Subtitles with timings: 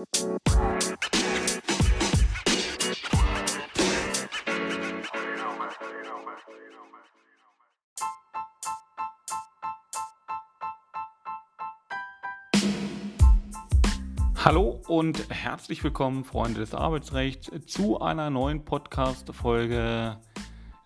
[0.00, 0.08] Hallo
[14.88, 20.16] und herzlich willkommen, Freunde des Arbeitsrechts, zu einer neuen Podcast-Folge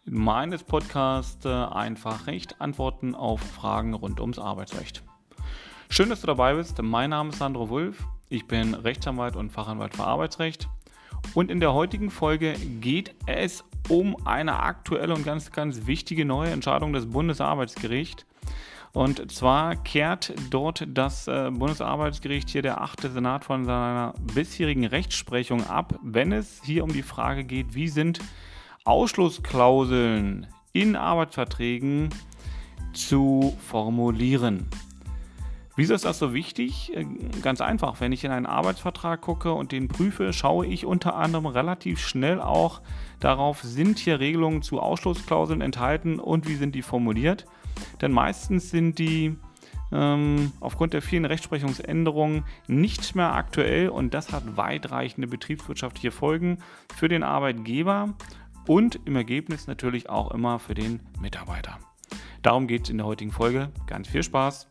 [0.05, 5.05] meines Podcasts Einfach Recht, Antworten auf Fragen rund ums Arbeitsrecht.
[5.89, 6.83] Schön, dass du dabei bist.
[6.83, 8.05] Mein Name ist Sandro Wulff.
[8.35, 10.69] Ich bin Rechtsanwalt und Fachanwalt für Arbeitsrecht.
[11.35, 16.51] Und in der heutigen Folge geht es um eine aktuelle und ganz, ganz wichtige neue
[16.51, 18.27] Entscheidung des Bundesarbeitsgerichts
[18.93, 25.67] und zwar kehrt dort das äh, Bundesarbeitsgericht hier der achte Senat von seiner bisherigen Rechtsprechung
[25.67, 28.21] ab, wenn es hier um die Frage geht, wie sind
[28.85, 32.11] Ausschlussklauseln in Arbeitsverträgen
[32.93, 34.69] zu formulieren.
[35.77, 36.93] Wieso ist das so wichtig?
[36.95, 37.05] Äh,
[37.43, 41.47] ganz einfach, wenn ich in einen Arbeitsvertrag gucke und den prüfe, schaue ich unter anderem
[41.47, 42.81] relativ schnell auch
[43.21, 47.47] darauf, sind hier Regelungen zu Ausschlussklauseln enthalten und wie sind die formuliert.
[48.01, 49.37] Denn meistens sind die
[49.93, 56.59] ähm, aufgrund der vielen Rechtsprechungsänderungen nicht mehr aktuell und das hat weitreichende betriebswirtschaftliche Folgen
[56.95, 58.15] für den Arbeitgeber
[58.67, 61.79] und im Ergebnis natürlich auch immer für den Mitarbeiter.
[62.43, 63.71] Darum geht es in der heutigen Folge.
[63.87, 64.69] Ganz viel Spaß!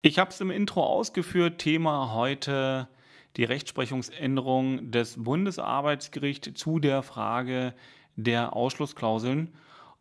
[0.00, 1.58] Ich habe es im Intro ausgeführt.
[1.58, 2.88] Thema heute
[3.36, 7.74] die Rechtsprechungsänderung des Bundesarbeitsgerichts zu der Frage
[8.14, 9.54] der Ausschlussklauseln.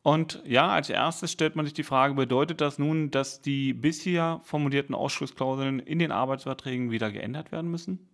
[0.03, 4.39] Und ja, als erstes stellt man sich die Frage, bedeutet das nun, dass die bisher
[4.43, 8.07] formulierten Ausschlussklauseln in den Arbeitsverträgen wieder geändert werden müssen?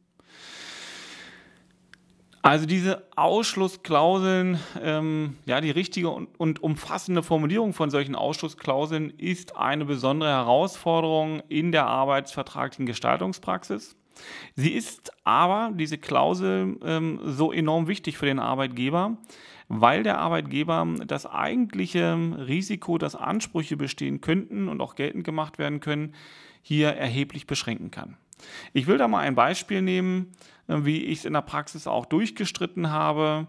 [2.44, 9.56] Also diese Ausschlussklauseln, ähm, ja, die richtige und, und, umfassende Formulierung von solchen Ausschlussklauseln ist
[9.56, 13.96] eine besondere Herausforderung in der arbeitsvertraglichen Gestaltungspraxis.
[14.58, 19.16] Sie ist aber, diese Klausel, ähm, so enorm wichtig für den Arbeitgeber,
[19.70, 22.14] weil der Arbeitgeber das eigentliche
[22.46, 26.14] Risiko, dass Ansprüche bestehen könnten und auch geltend gemacht werden können,
[26.62, 28.18] hier erheblich beschränken kann.
[28.74, 30.32] Ich will da mal ein Beispiel nehmen,
[30.68, 33.48] äh, wie ich es in der Praxis auch durchgestritten habe.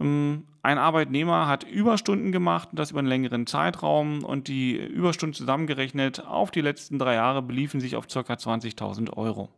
[0.00, 6.26] Ähm, ein Arbeitnehmer hat Überstunden gemacht, das über einen längeren Zeitraum und die Überstunden zusammengerechnet
[6.26, 8.20] auf die letzten drei Jahre beliefen sich auf ca.
[8.20, 9.48] 20.000 Euro.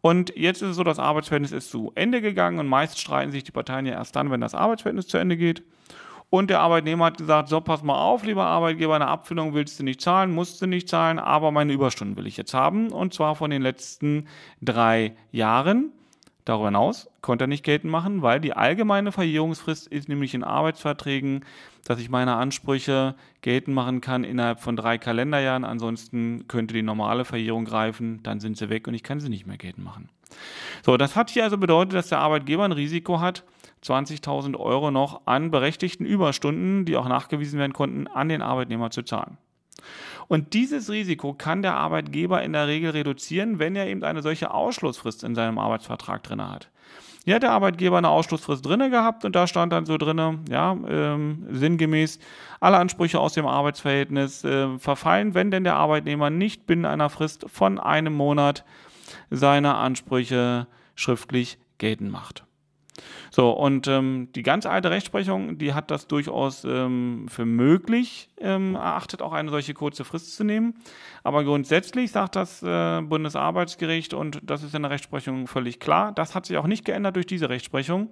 [0.00, 3.44] Und jetzt ist es so, das Arbeitsverhältnis ist zu Ende gegangen und meist streiten sich
[3.44, 5.62] die Parteien ja erst dann, wenn das Arbeitsverhältnis zu Ende geht.
[6.30, 9.84] Und der Arbeitnehmer hat gesagt, so pass mal auf, lieber Arbeitgeber, eine Abfindung willst du
[9.84, 12.92] nicht zahlen, musst du nicht zahlen, aber meine Überstunden will ich jetzt haben.
[12.92, 14.26] Und zwar von den letzten
[14.60, 15.92] drei Jahren.
[16.44, 21.44] Darüber hinaus konnte er nicht geltend machen, weil die allgemeine Verjährungsfrist ist nämlich in Arbeitsverträgen,
[21.84, 25.64] dass ich meine Ansprüche geltend machen kann innerhalb von drei Kalenderjahren.
[25.64, 29.46] Ansonsten könnte die normale Verjährung greifen, dann sind sie weg und ich kann sie nicht
[29.46, 30.08] mehr geltend machen.
[30.82, 33.44] So, das hat hier also bedeutet, dass der Arbeitgeber ein Risiko hat,
[33.84, 39.02] 20.000 Euro noch an berechtigten Überstunden, die auch nachgewiesen werden konnten, an den Arbeitnehmer zu
[39.02, 39.38] zahlen.
[40.26, 44.52] Und dieses Risiko kann der Arbeitgeber in der Regel reduzieren, wenn er eben eine solche
[44.52, 46.70] Ausschlussfrist in seinem Arbeitsvertrag drin hat.
[47.24, 50.72] Hier hat der Arbeitgeber eine Ausschlussfrist drin gehabt und da stand dann so drin, ja,
[50.88, 52.18] ähm, sinngemäß,
[52.60, 57.44] alle Ansprüche aus dem Arbeitsverhältnis äh, verfallen, wenn denn der Arbeitnehmer nicht binnen einer Frist
[57.48, 58.64] von einem Monat
[59.30, 62.47] seine Ansprüche schriftlich geltend macht.
[63.30, 68.74] So, und ähm, die ganz alte Rechtsprechung, die hat das durchaus ähm, für möglich ähm,
[68.74, 70.74] erachtet, auch eine solche kurze Frist zu nehmen.
[71.22, 76.34] Aber grundsätzlich sagt das äh, Bundesarbeitsgericht, und das ist in der Rechtsprechung völlig klar, das
[76.34, 78.10] hat sich auch nicht geändert durch diese Rechtsprechung,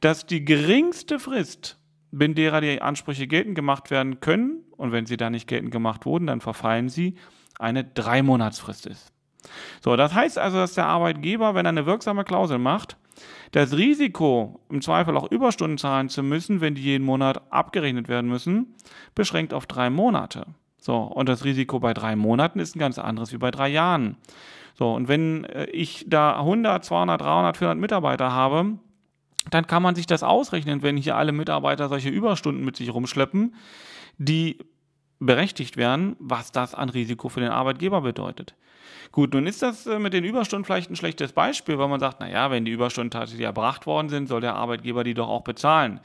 [0.00, 1.78] dass die geringste Frist,
[2.10, 6.06] binnen derer die Ansprüche geltend gemacht werden können, und wenn sie da nicht geltend gemacht
[6.06, 7.14] wurden, dann verfallen sie,
[7.58, 9.12] eine Dreimonatsfrist ist.
[9.80, 12.96] So, das heißt also, dass der Arbeitgeber, wenn er eine wirksame Klausel macht,
[13.52, 18.28] das Risiko, im Zweifel auch Überstunden zahlen zu müssen, wenn die jeden Monat abgerechnet werden
[18.28, 18.74] müssen,
[19.14, 20.46] beschränkt auf drei Monate.
[20.78, 24.16] So, und das Risiko bei drei Monaten ist ein ganz anderes wie bei drei Jahren.
[24.74, 28.78] So, und wenn äh, ich da 100, 200, 300, 400 Mitarbeiter habe,
[29.50, 33.54] dann kann man sich das ausrechnen, wenn hier alle Mitarbeiter solche Überstunden mit sich rumschleppen,
[34.18, 34.58] die
[35.18, 38.54] berechtigt werden, was das an Risiko für den Arbeitgeber bedeutet.
[39.12, 42.20] Gut, nun ist das äh, mit den Überstunden vielleicht ein schlechtes Beispiel, weil man sagt,
[42.20, 46.00] naja, wenn die Überstunden tatsächlich erbracht worden sind, soll der Arbeitgeber die doch auch bezahlen.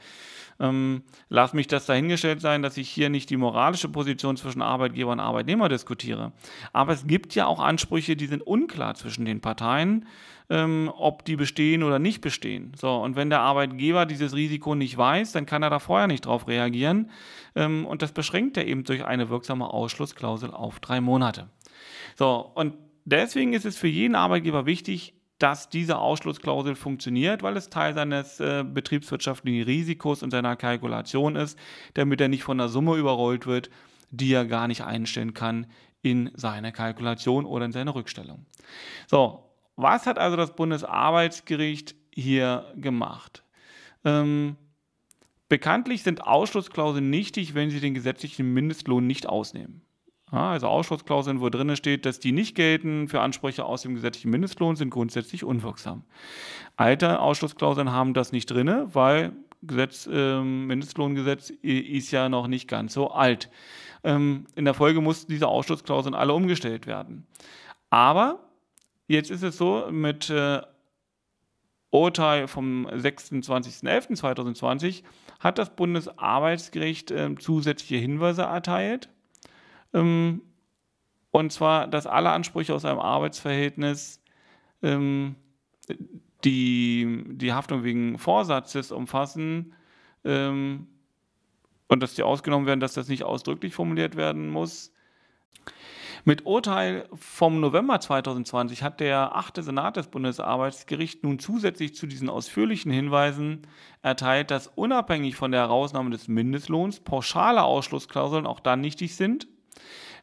[0.62, 5.10] Ähm, lass mich das dahingestellt sein, dass ich hier nicht die moralische Position zwischen Arbeitgeber
[5.10, 6.32] und Arbeitnehmer diskutiere.
[6.72, 10.06] Aber es gibt ja auch Ansprüche, die sind unklar zwischen den Parteien,
[10.50, 12.72] ähm, ob die bestehen oder nicht bestehen.
[12.76, 16.26] So, und wenn der Arbeitgeber dieses Risiko nicht weiß, dann kann er da vorher nicht
[16.26, 17.10] drauf reagieren.
[17.56, 21.48] Ähm, und das beschränkt er eben durch eine wirksame Ausschlussklausel auf drei Monate.
[22.14, 22.74] So, und
[23.04, 28.38] deswegen ist es für jeden Arbeitgeber wichtig, dass diese Ausschlussklausel funktioniert, weil es Teil seines
[28.38, 31.58] äh, betriebswirtschaftlichen Risikos und seiner Kalkulation ist,
[31.94, 33.68] damit er nicht von der Summe überrollt wird,
[34.10, 35.66] die er gar nicht einstellen kann
[36.00, 38.46] in seine Kalkulation oder in seine Rückstellung.
[39.08, 43.42] So, was hat also das Bundesarbeitsgericht hier gemacht?
[44.04, 44.56] Ähm,
[45.48, 49.82] bekanntlich sind Ausschlussklauseln nichtig, wenn sie den gesetzlichen Mindestlohn nicht ausnehmen.
[50.32, 54.76] Also Ausschlussklauseln, wo drin steht, dass die nicht gelten für Ansprüche aus dem gesetzlichen Mindestlohn,
[54.76, 56.04] sind grundsätzlich unwirksam.
[56.76, 62.94] Alte Ausschlussklauseln haben das nicht drin, weil Gesetz, äh, Mindestlohngesetz ist ja noch nicht ganz
[62.94, 63.50] so alt.
[64.04, 67.26] Ähm, in der Folge mussten diese Ausschlussklauseln alle umgestellt werden.
[67.90, 68.38] Aber
[69.08, 70.62] jetzt ist es so, mit äh,
[71.90, 75.02] Urteil vom 26.11.2020
[75.40, 79.10] hat das Bundesarbeitsgericht äh, zusätzliche Hinweise erteilt
[79.94, 80.42] ähm,
[81.30, 84.22] und zwar, dass alle Ansprüche aus einem Arbeitsverhältnis
[84.82, 85.36] ähm,
[86.44, 89.74] die, die Haftung wegen Vorsatzes umfassen
[90.24, 90.88] ähm,
[91.88, 94.92] und dass die ausgenommen werden, dass das nicht ausdrücklich formuliert werden muss.
[96.24, 102.28] Mit Urteil vom November 2020 hat der achte Senat des Bundesarbeitsgerichts nun zusätzlich zu diesen
[102.28, 103.62] ausführlichen Hinweisen
[104.02, 109.48] erteilt, dass unabhängig von der Herausnahme des Mindestlohns pauschale Ausschlussklauseln auch dann nichtig sind,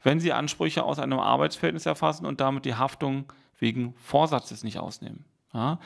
[0.04, 5.25] wenn sie Ansprüche aus einem Arbeitsverhältnis erfassen und damit die Haftung wegen Vorsatzes nicht ausnehmen.
[5.54, 5.80] Ja.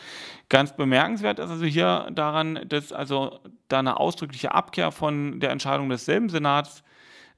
[0.50, 3.40] Ganz bemerkenswert ist also hier daran, dass also
[3.70, 6.84] da eine ausdrückliche Abkehr von der Entscheidung desselben Senats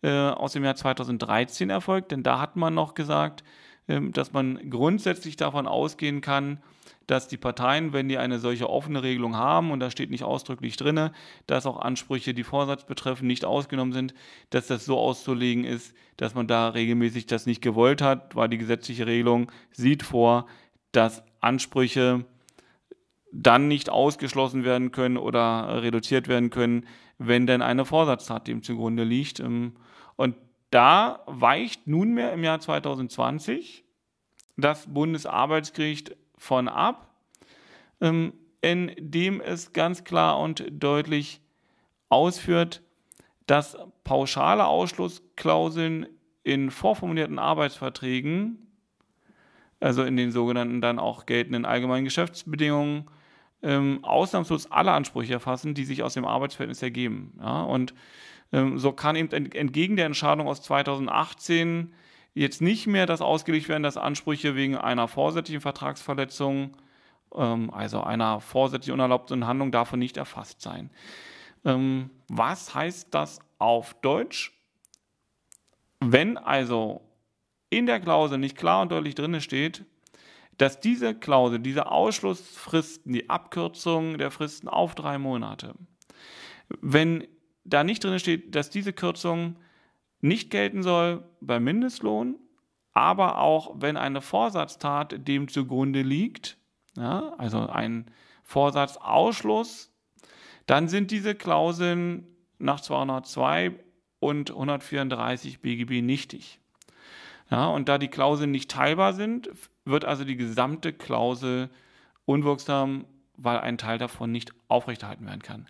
[0.02, 3.44] äh, aus dem Jahr 2013 erfolgt, denn da hat man noch gesagt,
[3.88, 6.62] äh, dass man grundsätzlich davon ausgehen kann,
[7.08, 10.78] dass die Parteien, wenn die eine solche offene Regelung haben, und da steht nicht ausdrücklich
[10.78, 11.12] drin,
[11.48, 14.14] dass auch Ansprüche, die Vorsatz betreffen, nicht ausgenommen sind,
[14.50, 18.58] dass das so auszulegen ist, dass man da regelmäßig das nicht gewollt hat, weil die
[18.58, 20.48] gesetzliche Regelung sieht vor,
[20.92, 22.26] dass Ansprüche
[23.32, 26.88] dann nicht ausgeschlossen werden können oder reduziert werden können,
[27.18, 29.40] wenn denn eine Vorsatztat dem zugrunde liegt.
[29.40, 29.74] Ähm,
[30.16, 30.36] und
[30.72, 33.84] da weicht nunmehr im Jahr 2020
[34.58, 37.16] das Bundesarbeitsgericht von ab,
[38.02, 41.42] ähm, indem es ganz klar und deutlich
[42.10, 42.82] ausführt,
[43.48, 46.08] dass pauschale Ausschlussklauseln
[46.44, 48.68] in vorformulierten Arbeitsverträgen,
[49.80, 53.06] also in den sogenannten dann auch geltenden allgemeinen Geschäftsbedingungen,
[53.62, 57.38] ähm, ausnahmslos alle Ansprüche erfassen, die sich aus dem Arbeitsverhältnis ergeben.
[57.40, 57.94] Ja, und
[58.52, 61.94] ähm, so kann eben entgegen der Entscheidung aus 2018
[62.36, 66.78] jetzt nicht mehr das ausgelegt werden, dass Ansprüche wegen einer vorsätzlichen Vertragsverletzung,
[67.34, 70.92] ähm, also einer vorsätzlich unerlaubten Handlung, davon nicht erfasst sein.
[71.64, 74.52] Ähm, was heißt das auf Deutsch?
[76.02, 77.02] Wenn also
[77.70, 79.86] in der Klausel nicht klar und deutlich drin steht,
[80.58, 85.74] dass diese Klausel, diese Ausschlussfristen, die Abkürzung der Fristen auf drei Monate,
[86.82, 87.28] wenn
[87.64, 89.58] da nicht drin steht, dass diese Kürzung
[90.22, 92.36] nicht gelten soll beim Mindestlohn,
[92.94, 96.58] aber auch wenn eine Vorsatztat dem zugrunde liegt,
[96.96, 98.10] ja, also ein
[98.44, 99.92] Vorsatzausschluss,
[100.66, 102.26] dann sind diese Klauseln
[102.58, 103.74] nach 202
[104.20, 106.60] und 134 BGB nichtig.
[107.52, 109.50] Ja, und da die Klauseln nicht teilbar sind,
[109.84, 111.70] wird also die gesamte Klausel
[112.26, 113.06] unwirksam,
[113.38, 115.68] weil ein Teil davon nicht aufrechterhalten werden kann.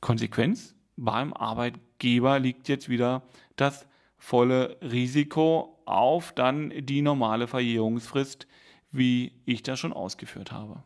[0.00, 0.73] Konsequenz?
[0.96, 3.22] Beim Arbeitgeber liegt jetzt wieder
[3.56, 3.86] das
[4.16, 8.46] volle Risiko auf dann die normale Verjährungsfrist,
[8.90, 10.82] wie ich das schon ausgeführt habe.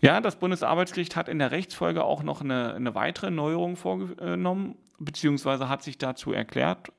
[0.00, 5.68] Ja, das Bundesarbeitsgericht hat in der Rechtsfolge auch noch eine, eine weitere Neuerung vorgenommen, beziehungsweise
[5.68, 6.92] hat sich dazu erklärt,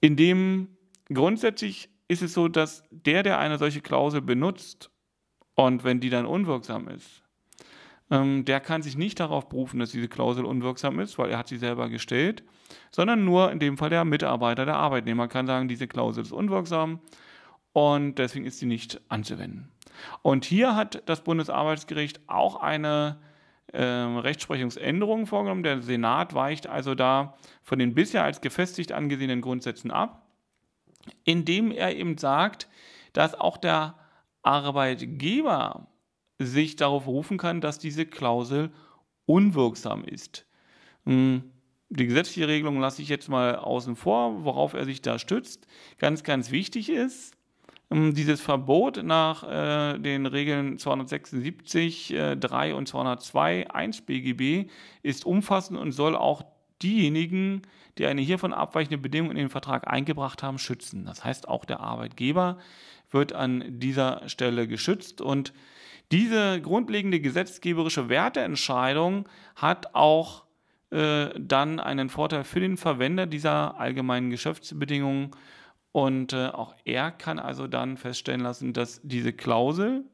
[0.00, 0.68] indem
[1.12, 4.90] grundsätzlich ist es so, dass der, der eine solche Klausel benutzt
[5.54, 7.22] und wenn die dann unwirksam ist,
[8.10, 11.48] ähm, der kann sich nicht darauf berufen, dass diese Klausel unwirksam ist, weil er hat
[11.48, 12.42] sie selber gestellt,
[12.90, 17.00] sondern nur in dem Fall der Mitarbeiter, der Arbeitnehmer kann sagen, diese Klausel ist unwirksam
[17.72, 19.70] und deswegen ist sie nicht anzuwenden.
[20.22, 23.18] Und hier hat das Bundesarbeitsgericht auch eine
[23.72, 25.62] äh, Rechtsprechungsänderung vorgenommen.
[25.62, 30.26] Der Senat weicht also da von den bisher als gefestigt angesehenen Grundsätzen ab,
[31.24, 32.68] indem er eben sagt,
[33.12, 33.94] dass auch der
[34.42, 35.88] Arbeitgeber
[36.38, 38.70] sich darauf berufen kann, dass diese Klausel
[39.26, 40.46] unwirksam ist.
[41.04, 41.42] Hm,
[41.90, 45.66] die gesetzliche Regelung lasse ich jetzt mal außen vor, worauf er sich da stützt.
[45.98, 47.34] Ganz, ganz wichtig ist,
[47.90, 54.70] hm, dieses Verbot nach äh, den Regeln 276, äh, 3 und 202, 1 BGB
[55.02, 56.42] ist umfassend und soll auch
[56.82, 57.62] diejenigen,
[57.96, 61.04] die eine hiervon abweichende Bedingung in den Vertrag eingebracht haben, schützen.
[61.06, 62.58] Das heißt, auch der Arbeitgeber
[63.10, 65.52] wird an dieser Stelle geschützt und
[66.10, 70.44] diese grundlegende gesetzgeberische Werteentscheidung hat auch
[70.90, 75.32] äh, dann einen Vorteil für den Verwender dieser allgemeinen Geschäftsbedingungen.
[75.92, 80.04] Und äh, auch er kann also dann feststellen lassen, dass diese Klausel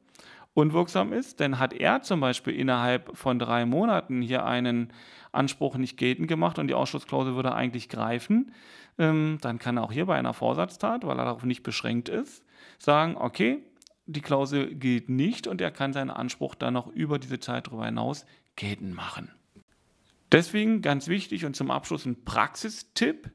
[0.53, 4.91] unwirksam ist, denn hat er zum Beispiel innerhalb von drei Monaten hier einen
[5.33, 8.53] Anspruch nicht geltend gemacht und die Ausschlussklausel würde eigentlich greifen,
[8.97, 12.43] ähm, dann kann er auch hier bei einer Vorsatztat, weil er darauf nicht beschränkt ist,
[12.79, 13.63] sagen, okay,
[14.05, 17.85] die Klausel gilt nicht und er kann seinen Anspruch dann noch über diese Zeit darüber
[17.85, 19.31] hinaus geltend machen.
[20.31, 23.31] Deswegen ganz wichtig und zum Abschluss ein Praxistipp.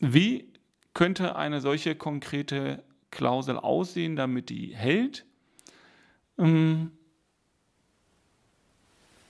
[0.00, 0.52] Wie
[0.94, 5.26] könnte eine solche konkrete Klausel aussehen, damit die hält?
[6.38, 6.92] Ähm,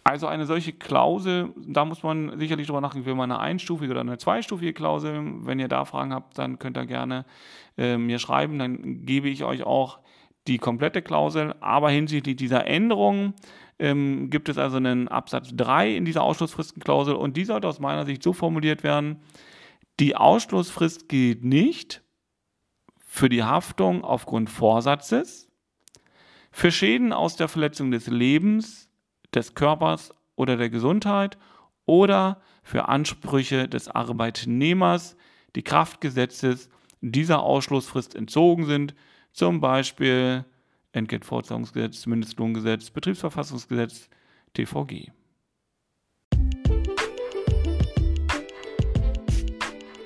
[0.04, 4.00] also eine solche Klausel, da muss man sicherlich drüber nachdenken, will man eine einstufige oder
[4.00, 5.20] eine zweistufige Klausel.
[5.44, 7.26] Wenn ihr da Fragen habt, dann könnt ihr gerne
[7.76, 10.00] äh, mir schreiben, dann gebe ich euch auch
[10.46, 11.54] die komplette Klausel.
[11.60, 13.34] Aber hinsichtlich dieser Änderung
[13.78, 18.04] ähm, gibt es also einen Absatz 3 in dieser Ausschlussfristenklausel und die sollte aus meiner
[18.06, 19.20] Sicht so formuliert werden,
[19.98, 22.02] die Ausschlussfrist gilt nicht
[22.98, 25.48] für die Haftung aufgrund Vorsatzes,
[26.52, 28.89] für Schäden aus der Verletzung des Lebens,
[29.34, 31.38] des Körpers oder der Gesundheit
[31.86, 35.16] oder für Ansprüche des Arbeitnehmers,
[35.56, 36.68] die Kraftgesetzes
[37.00, 38.94] dieser Ausschlussfrist entzogen sind,
[39.32, 40.44] zum Beispiel
[40.92, 44.08] Entgeltfortzahlungsgesetz, Mindestlohngesetz, Betriebsverfassungsgesetz,
[44.54, 45.10] TVG.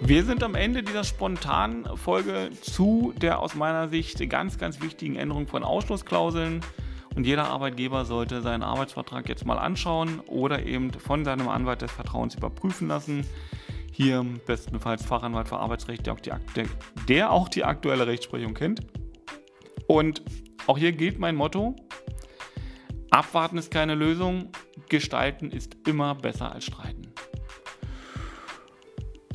[0.06, 5.16] Wir sind am Ende dieser spontanen Folge zu der aus meiner Sicht ganz, ganz wichtigen
[5.16, 6.60] Änderung von Ausschlussklauseln.
[7.14, 11.92] Und jeder Arbeitgeber sollte seinen Arbeitsvertrag jetzt mal anschauen oder eben von seinem Anwalt des
[11.92, 13.24] Vertrauens überprüfen lassen.
[13.92, 16.32] Hier bestenfalls Fachanwalt für Arbeitsrecht, der auch die,
[17.08, 18.80] der, auch die aktuelle Rechtsprechung kennt.
[19.86, 20.22] Und
[20.66, 21.76] auch hier gilt mein Motto,
[23.10, 24.48] abwarten ist keine Lösung,
[24.88, 27.12] gestalten ist immer besser als streiten.